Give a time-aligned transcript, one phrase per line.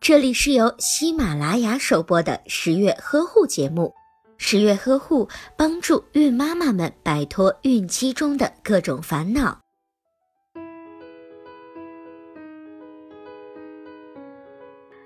[0.00, 3.94] 这里是由喜马拉雅首播的十月呵护节目。
[4.36, 9.60] 十月呵护帮助孕妈妈们摆脱孕期中的各种烦恼。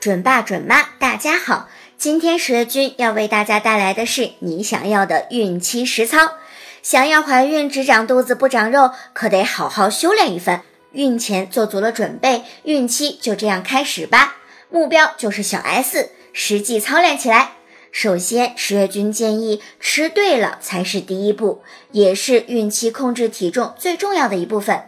[0.00, 1.68] 准爸准妈，大家好！
[1.96, 6.34] 今天十月君要为大家带来的是你想要的孕期实操。
[6.82, 10.62] 想要怀孕只长肚子不长肉，可得好好修炼一番。
[10.93, 14.36] 孕前做足了准备，孕期就这样开始吧。
[14.71, 17.53] 目标就是小 S，实际操练起来。
[17.90, 24.82] 首先，十月君建议吃对了才是第一步，也是孕期控制体重最重要的一部分。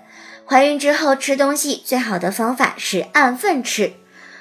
[0.45, 3.95] 怀孕之后吃东西最好的方法是按份吃。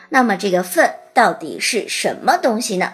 [0.09, 2.94] 那么这个份到底是什么东西呢？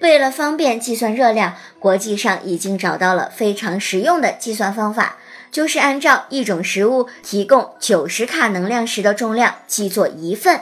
[0.00, 5.18] 为了方便计算热量，国际上已经找到了非常实用的计算方法，
[5.52, 10.60] 就是按照一种食物提供九十卡能量时的重量计作一份。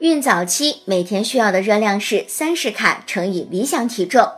[0.00, 4.28] 孕早期每天需要的热量是三十卡乘以理想体重。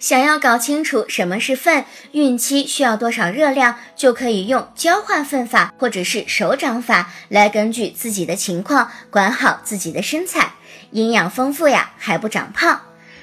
[0.00, 10.54] 想要搞清楚什么是份，孕期需要多少热量，就可以用交换份法或者是手掌法来根据自己的情况管好自己的身材，
[10.90, 12.80] 营养丰富呀还不长胖。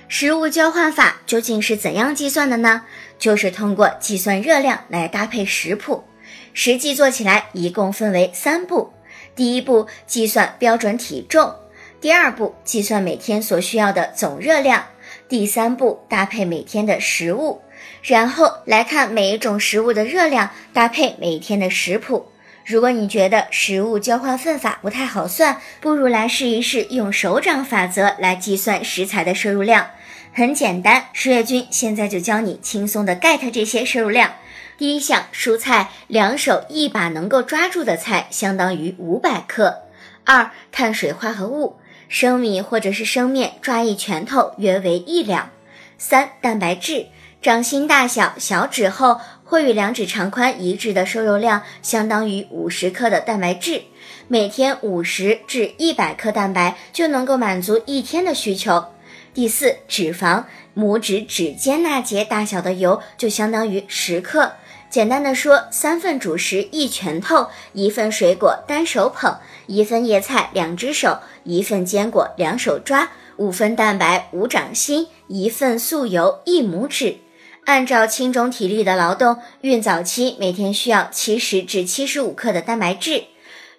[0.07, 2.83] 食物交换法究竟是怎样计算的呢？
[3.19, 6.05] 就是通过计算热量来搭配食谱，
[6.53, 8.93] 实际做起来一共分为三步。
[9.35, 11.53] 第一步计算标准体重，
[12.01, 14.85] 第二步计算每天所需要的总热量。
[15.29, 17.61] 第三步，搭配每天的食物，
[18.01, 22.25] 然后来看每一种食物的热量，搭配每天的食谱。
[22.65, 29.91] 如果你觉得食物交换份法不太好算，不如来试一试用手掌法则来计算食材的摄入量。
[30.33, 34.31] 很简单，十月君现在就教你轻松的 get 这些摄入量。
[34.75, 39.83] 第一项，蔬菜，两手一把能够抓住的菜相当于五百克。
[40.25, 41.77] 二，碳水化合物。
[42.11, 45.49] 生米或者是生面，抓一拳头约为一两。
[45.97, 47.05] 三、蛋白质，
[47.41, 53.83] 掌心大小、小指厚或与两指长宽一致的瘦肉量，相当于五十克的蛋白质。
[54.27, 58.87] 每天五十至一百克蛋白就能够满足一天的需求。
[59.33, 60.43] 第四，脂肪，
[60.75, 64.53] 拇指指尖那节大小的油就相当于十克。
[64.89, 69.37] 简单的说，三份主食一拳头，一份水果单手捧，
[69.67, 77.19] 一份叶菜两只手，一份坚果两手抓，五份蛋白五掌心，一份素油一拇指。
[77.63, 83.23] 按照轻中体力的劳动，孕早期每天需要七十至七十五克的蛋白质，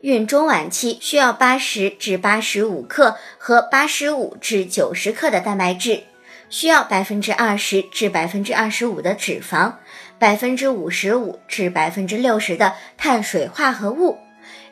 [0.02, 6.02] 孕中晚期需要八十至八十五克和八十五至九十克的蛋白质。
[6.50, 9.74] 需要百分之二十至百分之二十五的脂肪，
[10.18, 14.18] 百分之五十五至百分之六十的碳水化合物。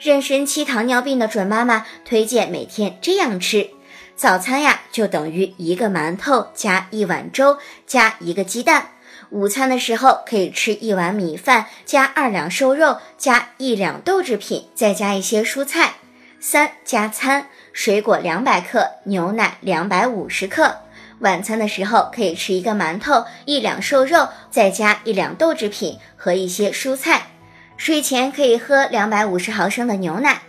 [0.02, 3.70] 妊娠期糖尿病的准妈妈推荐每天这样吃：
[4.16, 8.82] 早餐呀，就等于一个馒头加一碗粥加一个鸡蛋；
[9.30, 15.94] 午餐的时候可以吃一碗米饭加二两瘦肉加一两豆制品，再加一些蔬菜。
[16.41, 20.78] 三加餐：水果两百克，牛奶两百五十克。
[21.20, 27.28] 晚餐的时候可以吃一个馒头，一两瘦肉，再加一两豆制品和一些蔬菜。
[27.76, 30.42] 睡前可以喝两百五十毫升的牛奶。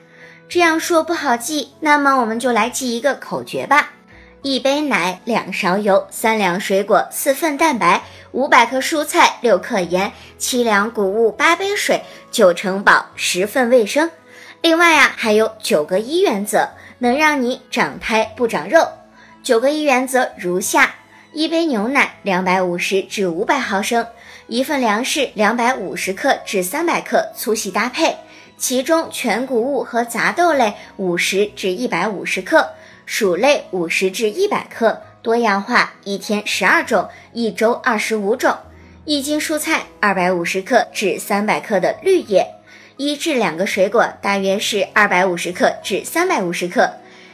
[0.50, 3.92] 这样说不好记，那么我们就来记一个口诀吧：
[4.44, 14.10] 一杯奶，两勺油，三两水果，四份蛋白，五百克蔬菜，六克盐，七两谷物，八杯水，九成饱，十份卫生。
[14.64, 18.88] 另外呀，还有九个一原则，能让你长胎不长肉。
[19.44, 20.96] 九个一原则如下：
[21.34, 24.08] 一杯牛奶两百五十至五百毫升，
[24.48, 28.18] 一份粮食两百五十克至三百克，粗细搭配，
[28.58, 32.72] 其中全谷物和杂豆类五十至一百五十克，
[33.14, 38.56] 薯类五十至一百克，多样化，一天十二种，一周二十五种。
[39.04, 42.48] 一斤蔬菜二百五十克至三百克的绿叶，
[42.96, 46.90] 一至两个水果大约是二百五十克至三百五十克。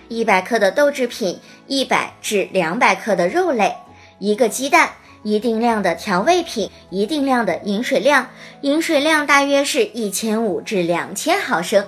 [0.07, 3.75] 一百克的豆制品，一百至两百克的肉类，
[4.17, 4.89] 一个鸡蛋，
[5.21, 8.31] 一定量的调味品，一定量的饮水量，
[8.61, 11.85] 饮水量大约是一千五至两千毫升。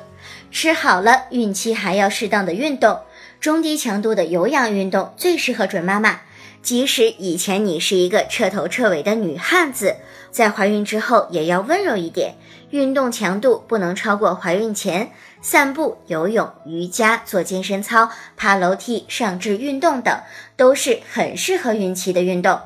[0.51, 2.99] 吃好了，孕期还要适当的运动，
[3.39, 6.21] 中低强度的有氧运动最适合准妈妈。
[6.61, 9.95] 即使以前你是一个彻头彻尾的女汉子，
[10.29, 12.35] 在怀孕之后也要温柔一点，
[12.71, 15.11] 运动强度不能超过怀孕前。
[15.41, 20.19] 散步、游泳、瑜伽、做健身操、爬楼梯、上肢运动等，
[20.57, 22.59] 都是很适合孕期的运动。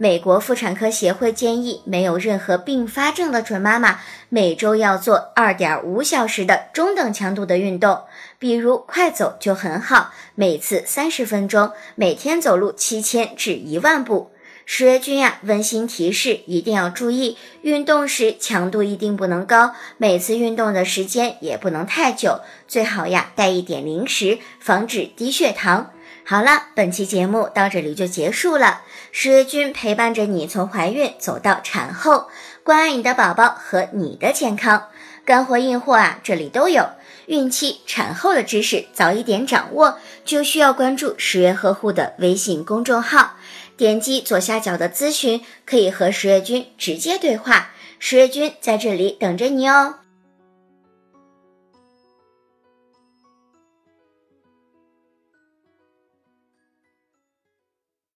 [0.00, 3.98] 美国妇产科协会建议，没有任何并发症的准妈妈
[4.28, 8.02] 每周要做二点五小时的中等强度的运动，
[8.38, 14.30] 比如快走就很好，每次三十分钟，每天走路七千至一万步。
[14.64, 25.90] 十月君呀，温馨提示，一定要注意，运动时强度一定不能高，每次运动的时间也不能太久，最好呀带一点零食，防止低血糖。
[26.30, 28.82] 好了，本期节目到这里就结束了。
[29.12, 32.28] 十月君陪伴着你从怀孕走到产后，
[32.62, 34.88] 关爱你的宝宝和你的健康，
[35.24, 36.86] 干货硬货啊，这里都有。
[37.28, 43.36] 孕期、产后的知识早一点掌握，就需要关注十月呵护的微信公众号。
[43.78, 50.00] 点击左下角的咨询，可以和十月君直接对话，十月君在这里等着你哦。